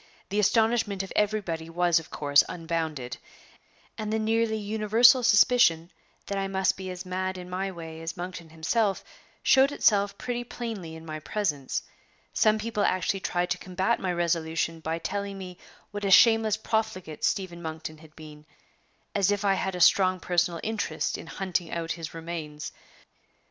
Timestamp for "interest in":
20.63-21.27